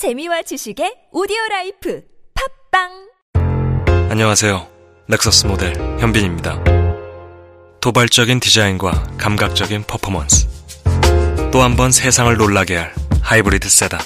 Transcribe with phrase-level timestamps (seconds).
[0.00, 2.02] 재미와 지식의 오디오 라이프
[2.72, 2.88] 팟빵
[4.10, 4.66] 안녕하세요.
[5.08, 6.64] 렉서스 모델 현빈입니다.
[7.82, 10.48] 도발적인 디자인과 감각적인 퍼포먼스.
[11.52, 14.00] 또 한 번 세상을 놀라게 할 하이브리드 세단.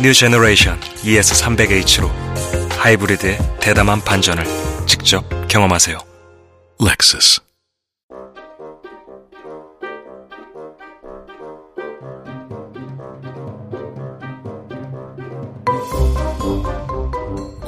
[0.00, 2.08] New Generation ES300H로
[2.78, 4.44] 하이브리드의 대담한 반전을
[4.86, 5.98] 직접 경험하세요.
[6.80, 7.40] Lexus.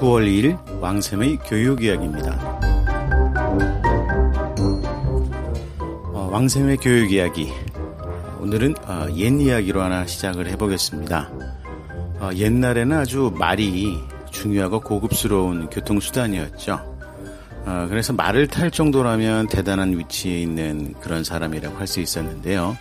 [0.03, 2.37] (9월 2일) 왕샘의 교육 이야기입니다.
[6.13, 7.53] 어, 왕샘의 교육 이야기.
[8.41, 11.31] 오늘은 어, 옛 이야기로 하나 시작을 해보겠습니다.
[12.19, 13.97] 어, 옛날에는 아주 말이
[14.33, 16.81] 중요하고 고급스러운 교통수단이었죠.
[17.65, 22.77] 어, 그래서 말을 탈 정도라면 대단한 위치에 있는 그런 사람이라고 할 수 있었는데요.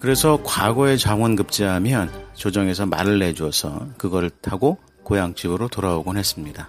[0.00, 6.68] 그래서 과거에 장원급제하면 조정에서 말을 내줘서 그거를 타고 고향집으로 돌아오곤 했습니다.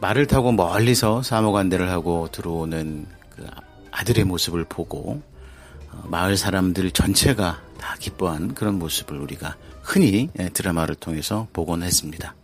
[0.00, 3.46] 말을 타고 멀리서 사모관대를 하고 들어오는 그
[3.90, 5.22] 아들의 모습을 보고
[5.90, 12.34] 어, 마을 사람들 전체가 다 기뻐한 그런 모습을 우리가 흔히 예, 드라마를 통해서 보곤 했습니다.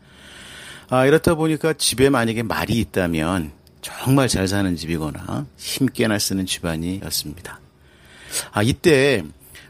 [0.88, 7.60] 아, 이렇다 보니까 집에 만약에 말이 있다면 정말 잘 사는 집이거나 힘께나 쓰는 집안이었습니다.
[8.52, 9.24] 아, 이때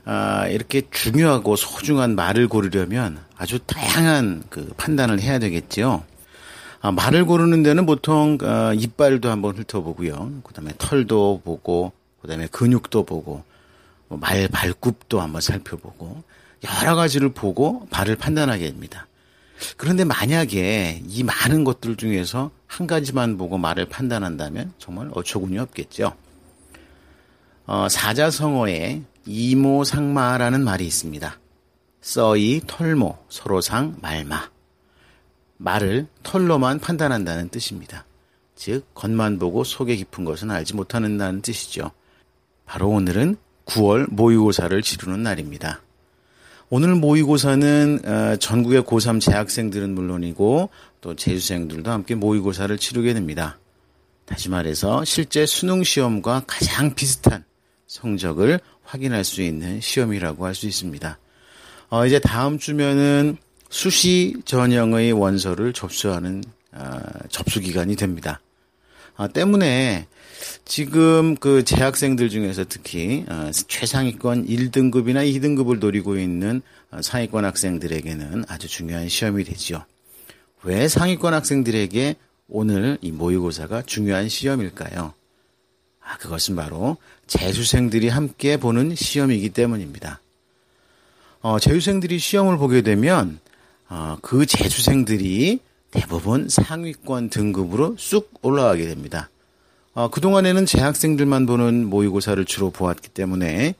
[0.05, 6.05] 아, 이렇게 중요하고 소중한 말을 고르려면 아주 다양한 그 판단을 해야 되겠죠.
[6.81, 10.43] 아, 말을 고르는 데는 보통 아, 이빨도 한번 훑어보고요.
[10.45, 13.45] 그다음에 털도 보고, 그다음에 근육도 보고,
[14.13, 16.23] 뭐말 발굽도 한번 살펴보고
[16.65, 19.07] 여러 가지를 보고 말을 판단하게 됩니다.
[19.77, 26.13] 그런데 만약에 이 많은 것들 중에서 한 가지만 보고 말을 판단한다면 정말 어처구니 없겠죠.
[27.67, 31.39] 어, 사자성어에 이모상마라는 말이 있습니다.
[32.01, 34.51] 써이, 털모, 서로상, 말마.
[35.59, 38.05] 말을 털로만 판단한다는 뜻입니다.
[38.57, 41.93] 즉, 겉만 보고 속에 깊은 것은 알지 못하는다는 뜻이죠.
[42.65, 45.81] 바로 오늘은 9월 모의고사를 치르는 날입니다.
[46.69, 53.59] 오늘 모의고사는 어, 전국의 고3 재학생들은 물론이고 또 재수생들도 함께 모의고사를 치르게 됩니다.
[54.25, 57.45] 다시 말해서 실제 수능 시험과 가장 비슷한
[57.93, 61.19] 성적을 확인할 수 있는 시험이라고 할 수 있습니다.
[61.91, 63.37] 어, 이제 다음 주면은
[63.69, 66.43] 수시 전형의 원서를 접수하는
[66.73, 68.41] 어, 접수 기간이 됩니다.
[69.17, 70.07] 어, 때문에
[70.65, 78.69] 지금 그 재학생들 중에서 특히 어, 최상위권 1등급이나 2등급을 노리고 있는 어, 상위권 학생들에게는 아주
[78.69, 79.85] 중요한 시험이 되지요.
[80.63, 82.17] 왜 상위권 학생들에게
[82.49, 85.13] 오늘 이 모의고사가 중요한 시험일까요?
[86.13, 90.21] 아, 그것은 바로 재수생들이 함께 보는 시험이기 때문입니다.
[91.41, 93.41] 어, 재수생들이 시험을 보게 되면
[93.89, 99.31] 어, 그 재수생들이 대부분 상위권 등급으로 쑥 올라가게 됩니다.
[99.95, 103.75] 어, 그동안에는 재학생들만 보는 모의고사를 주로 보았기 때문에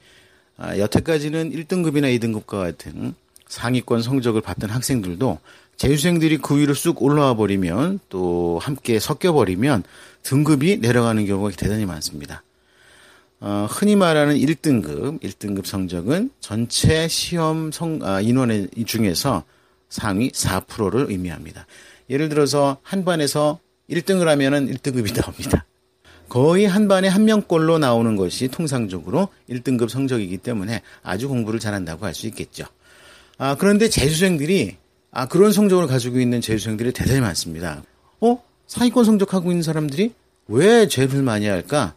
[0.57, 3.13] 아, 여태까지는 1등급이나 2등급과 같은
[3.47, 5.39] 상위권 성적을 받던 학생들도
[5.77, 9.83] 재수생들이 그 위로 쑥 올라와 버리면 또 함께 섞여 버리면
[10.23, 12.43] 등급이 내려가는 경우가 대단히 많습니다.
[13.39, 19.43] 어, 흔히 말하는 1등급, 1등급 성적은 전체 시험 성, 아, 인원 중에서
[19.89, 21.67] 상위 4%를 의미합니다.
[22.09, 23.59] 예를 들어서 한 반에서
[23.89, 25.65] 1등을 하면은 1등급이 나옵니다.
[26.29, 32.13] 거의 한 반에 한 명꼴로 나오는 것이 통상적으로 1등급 성적이기 때문에 아주 공부를 잘한다고 할
[32.13, 32.65] 수 있겠죠.
[33.37, 34.77] 아, 그런데 재수생들이
[35.13, 37.83] 아, 그런 성적을 가지고 있는 재수생들이 대단히 많습니다.
[38.19, 38.43] 어?
[38.65, 40.13] 상위권 성적하고 있는 사람들이
[40.47, 41.93] 왜 죄를 많이 할까?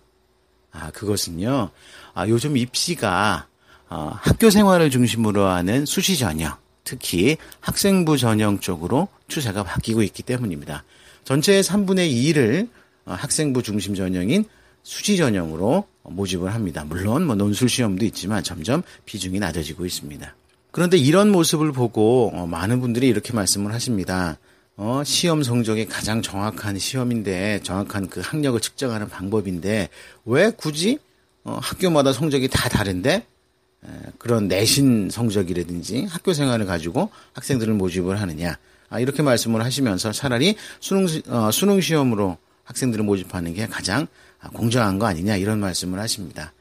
[0.71, 1.71] 아, 그것은요.
[2.12, 3.47] 아, 요즘 입시가
[3.88, 6.54] 어, 학교 생활을 중심으로 하는 수시 전형,
[6.84, 10.84] 특히 학생부 전형 쪽으로 추세가 바뀌고 있기 때문입니다.
[11.25, 12.69] 전체의 3분의 2를
[13.06, 14.44] 어, 학생부 중심 전형인
[14.83, 16.84] 수시 전형으로 모집을 합니다.
[16.84, 20.34] 물론 뭐 논술 시험도 있지만 점점 비중이 낮아지고 있습니다.
[20.77, 24.37] 그런데 이런 모습을 보고 어, 많은 분들이 이렇게 말씀을 하십니다.
[24.77, 29.89] 어, 시험 성적이 가장 정확한 시험인데 정확한 그 학력을 측정하는 방법인데
[30.27, 30.99] 왜 굳이
[31.45, 33.89] 어, 학교마다 성적이 다 다른데 에,
[34.19, 38.59] 그런 내신 성적이라든지 학교 생활을 가지고 학생들을 모집을 하느냐
[38.91, 44.07] 아, 이렇게 말씀을 하시면서 차라리 수능 어, 수능 시험으로 학생들을 모집하는 게 가장
[44.53, 46.53] 공정한 거 아니냐 이런 말씀을 하십니다.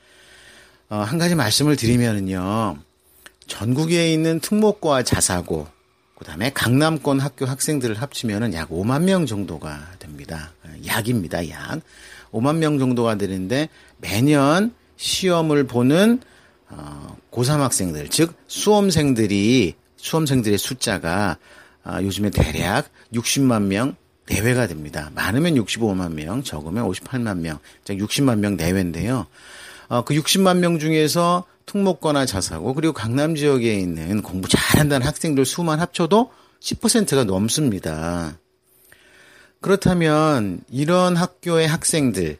[0.88, 2.78] 어, 한 가지 말씀을 드리면은요.
[3.48, 5.68] 전국에 있는 특목고와 자사고,
[6.16, 10.54] 그 다음에 강남권 학교 학생들을 합치면은 약 5만 명 정도가 됩니다.
[10.86, 11.82] 약입니다, 약.
[12.32, 16.20] 5만 명 정도가 되는데 매년 시험을 보는
[16.70, 21.38] 어, 고3 학생들, 즉 수험생들이 수험생들의 숫자가
[21.84, 23.96] 아, 요즘에 대략 60만 명
[24.28, 25.12] 내외가 됩니다.
[25.14, 29.28] 많으면 65만 명, 적으면 58만 명, 즉 60만 명 내외인데요.
[29.88, 35.80] 어, 그 60만 명 중에서 특목고나 자사고 그리고 강남 지역에 있는 공부 잘한다는 학생들 수만
[35.80, 38.38] 합쳐도 10%가 넘습니다.
[39.62, 42.38] 그렇다면 이런 학교의 학생들을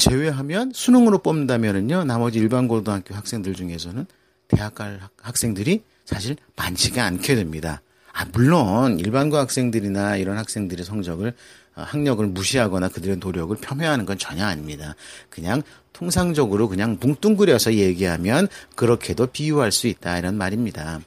[0.00, 4.06] 제외하면 수능으로 뽑는다면은요 나머지 일반 고등학교 학생들 중에서는
[4.48, 7.80] 대학 갈 학생들이 사실 많지가 않게 됩니다.
[8.14, 11.34] 아, 물론 일반고 학생들이나 이런 학생들의 성적을
[11.74, 14.94] 어, 학력을 무시하거나 그들의 노력을 폄훼하는 건 전혀 아닙니다.
[15.28, 15.62] 그냥
[15.92, 18.46] 통상적으로 그냥 뭉뚱그려서 얘기하면
[18.76, 21.00] 그렇게도 비유할 수 있다 이런 말입니다.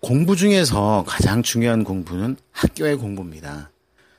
[0.00, 3.70] 공부 중에서 가장 중요한 공부는 학교의 공부입니다.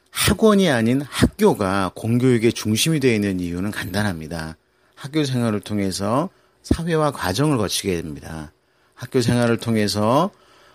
[0.10, 4.58] 학원이 아닌 학교가 공교육의 중심이 되어 있는 이유는 간단합니다.
[4.96, 6.30] 학교 생활을 통해서
[6.64, 8.52] 사회와 과정을 거치게 됩니다.
[8.96, 10.32] 학교 생활을 통해서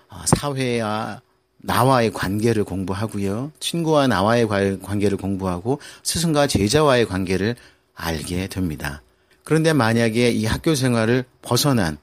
[0.09, 1.23] 어, 사회와
[1.67, 3.51] 나와의 관계를 공부하고요.
[3.59, 4.47] 친구와 나와의
[4.81, 7.57] 관계를 공부하고 스승과 제자와의 관계를
[7.95, 9.03] 알게 됩니다.
[9.43, 11.99] 그런데 만약에 이 학교 생활을 벗어난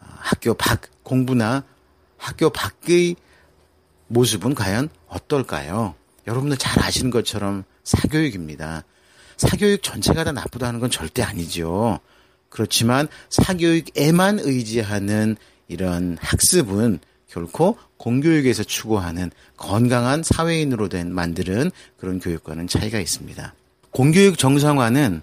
[0.00, 1.64] 어, 학교 밖 공부나
[2.16, 3.16] 학교 밖의
[4.08, 5.94] 모습은 과연 어떨까요?
[6.26, 8.84] 여러분들 잘 아시는 것처럼 사교육입니다.
[9.36, 12.00] 사교육 전체가 다 나쁘다는 건 절대 아니죠.
[12.48, 15.36] 그렇지만 사교육에만 의지하는
[15.68, 16.98] 이런 학습은
[17.30, 23.54] 결코 공교육에서 추구하는 건강한 사회인으로 된 만드는 그런 교육과는 차이가 있습니다.
[23.90, 25.22] 공교육 정상화는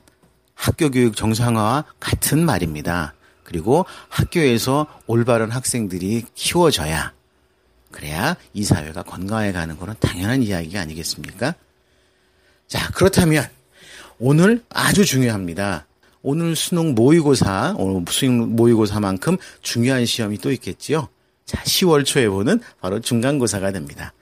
[0.56, 3.13] 학교 교육 정상화와 같은 말입니다.
[3.44, 7.13] 그리고 학교에서 올바른 학생들이 키워져야
[7.92, 11.56] 그래야 이 사회가 건강해 가는 거는 당연한 이야기가 아니겠습니까?
[12.68, 13.48] 자, 그렇다면
[14.19, 15.88] 오늘 아주 중요합니다.
[16.21, 21.07] 오늘 수능 모의고사, 오늘 수능 모의고사만큼 중요한 시험이 또 있겠지요.
[21.47, 24.13] 자, 10월 초에 보는 바로 중간고사가 됩니다.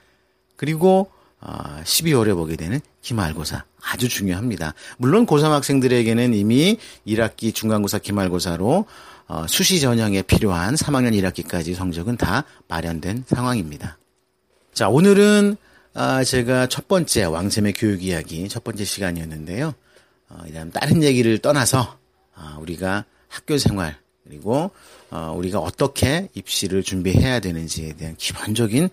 [0.55, 1.11] 그리고
[1.41, 4.73] 12월에 어, 보게 되는 기말고사 아주 중요합니다.
[4.97, 8.85] 물론 고3 학생들에게는 이미 1학기 중간고사 기말고사로
[9.27, 13.97] 어, 수시 전형에 필요한 3학년 1학기까지 성적은 다 마련된 상황입니다.
[14.73, 15.57] 자, 오늘은
[15.95, 19.73] 아, 제가 첫 번째 왕샘의 교육 이야기 첫 번째 시간이었는데요.
[20.29, 20.43] 어,
[20.73, 21.97] 다른 얘기를 떠나서
[22.35, 24.71] 아, 우리가 학교 생활 그리고
[25.35, 28.89] 우리가 어떻게 입시를 준비해야 되는지에 대한 기본적인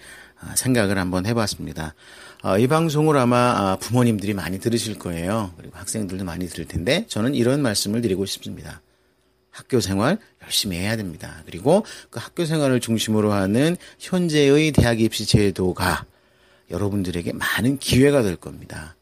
[0.57, 1.95] 생각을 한번 해봤습니다.
[2.43, 5.53] 어, 이 방송을 아마 아, 부모님들이 많이 들으실 거예요.
[5.57, 8.83] 그리고 학생들도 많이 들을 텐데 저는 이런 말씀을 드리고 싶습니다.
[9.51, 11.43] 학교 생활 열심히 해야 됩니다.
[11.47, 16.07] 그리고 그 학교 생활을 중심으로 하는 현재의 대학 입시 제도가
[16.71, 18.97] 여러분들에게 많은 기회가 될 겁니다.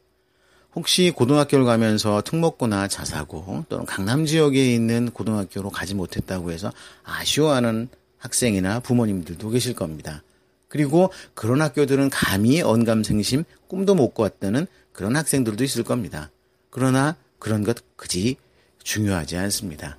[0.73, 6.71] 혹시 고등학교를 가면서 특목고나 자사고 또는 강남 지역에 있는 고등학교로 가지 못했다고 해서
[7.03, 10.23] 아쉬워하는 학생이나 부모님들도 계실 겁니다.
[10.69, 16.29] 그리고 그런 학교들은 감히 언감생심 꿈도 못 꿨다는 그런 학생들도 있을 겁니다.
[16.69, 18.37] 그러나 그런 것 그지
[18.83, 19.97] 중요하지 않습니다.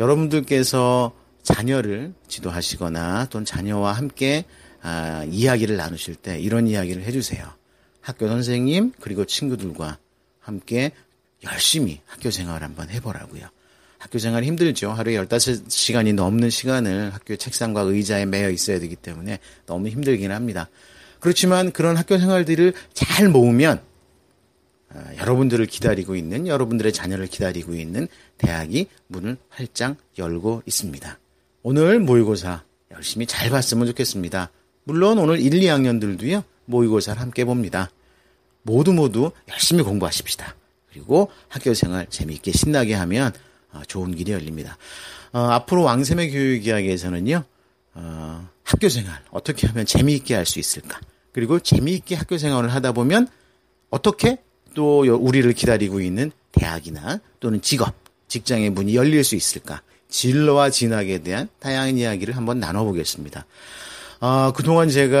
[0.00, 1.12] 여러분들께서
[1.42, 4.44] 자녀를 지도하시거나 또는 자녀와 함께
[4.82, 7.59] 아, 이야기를 나누실 때 이런 이야기를 해주세요.
[8.00, 9.98] 학교 선생님 그리고 친구들과
[10.40, 10.92] 함께
[11.44, 13.46] 열심히 학교 생활을 한번 해보라고요.
[13.98, 14.90] 학교 생활이 힘들죠.
[14.90, 20.68] 하루에 15시간이 넘는 시간을 학교 책상과 의자에 매여 있어야 되기 때문에 너무 힘들긴 합니다.
[21.20, 23.82] 그렇지만 그런 학교 생활들을 잘 모으면
[24.92, 31.18] 어, 여러분들을 기다리고 있는 여러분들의 자녀를 기다리고 있는 대학이 문을 활짝 열고 있습니다.
[31.62, 34.50] 오늘 모의고사 열심히 잘 봤으면 좋겠습니다.
[34.84, 37.90] 물론 오늘 1, 2학년들도요 모의고사를 함께 봅니다.
[38.62, 40.54] 모두 모두 열심히 공부하십시다.
[40.90, 43.32] 그리고 학교 생활 재미있게 신나게 하면
[43.72, 44.76] 어, 좋은 길이 열립니다.
[45.32, 47.44] 어, 앞으로 왕샘의 교육 이야기에서는요,
[47.94, 51.00] 어, 학교 생활 어떻게 하면 재미있게 할 수 있을까?
[51.32, 53.28] 그리고 재미있게 학교 생활을 하다 보면
[53.90, 54.38] 어떻게
[54.74, 57.94] 또 우리를 기다리고 있는 대학이나 또는 직업,
[58.28, 59.82] 직장의 문이 열릴 수 있을까?
[60.08, 63.46] 진로와 진학에 대한 다양한 이야기를 한번 나눠보겠습니다.
[64.22, 65.18] 어, 그동안 제가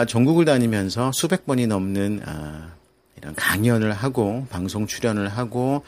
[0.00, 2.72] 아, 전국을 다니면서 수백 번이 넘는 아,
[3.18, 5.84] 이런 강연을 하고 방송 출연을 하고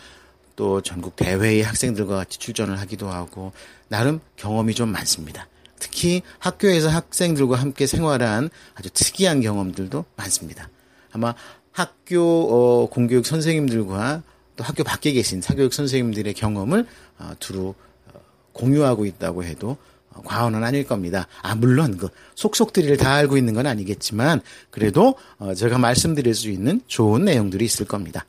[0.57, 3.52] 또 전국 대회의 학생들과 같이 출전을 하기도 하고
[3.88, 5.49] 나름 경험이 좀 많습니다.
[5.79, 10.69] 특히 학교에서 학생들과 함께 생활한 아주 특이한 경험들도 많습니다.
[11.12, 11.35] 아마
[11.73, 14.23] 학교 어, 공교육 선생님들과
[14.57, 16.87] 또 학교 밖에 계신 사교육 선생님들의 경험을
[17.21, 17.69] 어, 두루
[18.12, 18.21] 어,
[18.52, 19.76] 공유하고 있다고 해도 어,
[20.25, 21.26] 과언은 아닐 겁니다.
[21.43, 24.40] 아 물론 그 속속들이를 다 알고 있는 건 아니겠지만
[24.71, 28.26] 그래도 어, 제가 말씀드릴 수 있는 좋은 내용들이 있을 겁니다.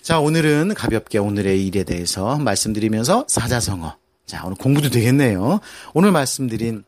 [0.00, 3.96] 자, 오늘은 가볍게 오늘의 일에 대해서 말씀드리면서 사자성어.
[4.26, 5.60] 자, 오늘 공부도 되겠네요.
[5.94, 6.82] 오늘 말씀드린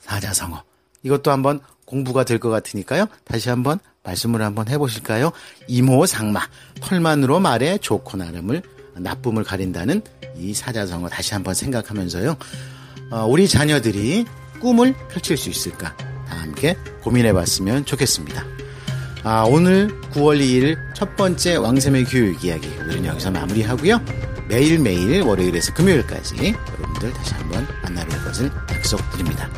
[0.00, 0.62] 사자성어.
[1.02, 3.06] 이것도 한번 공부가 될 것 같으니까요.
[3.24, 5.32] 다시 한번 말씀을 한번 해보실까요?
[5.66, 6.40] 이모 상마
[6.80, 8.62] 털만으로 말해 좋고 나름을
[8.94, 10.02] 나쁨을 가린다는
[10.36, 12.36] 이 사자성어 다시 한번 생각하면서요.
[13.10, 14.26] 어, 우리 자녀들이
[14.60, 15.96] 꿈을 펼칠 수 있을까?
[15.96, 18.44] 다 함께 고민해 봤으면 좋겠습니다.
[19.24, 24.00] 아, 오늘 9월 2일 첫 번째 왕샘의 교육 이야기 우리는 여기서 마무리하고요.
[24.48, 29.48] 매일매일 월요일에서 금요일까지 여러분들 다시 한번 만나뵐 것을 약속드립니다.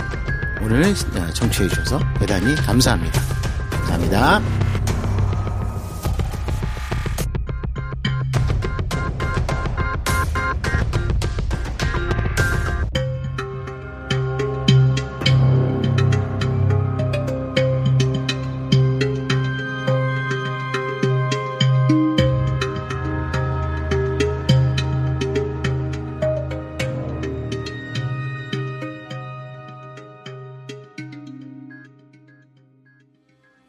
[0.62, 0.94] 오늘
[1.34, 3.20] 청취해 주셔서 대단히 감사합니다.
[3.70, 4.69] 감사합니다.